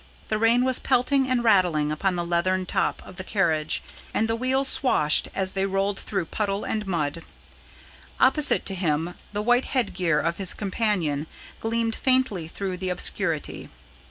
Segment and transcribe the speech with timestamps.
[0.29, 3.83] The rain was pelting and rattling upon the leathern top of the carriage,
[4.15, 7.21] and the wheels swashed as they rolled through puddle and mud.
[8.19, 11.27] Opposite to him the white headgear of his companion
[11.59, 13.69] gleamed faintly through the obscurity.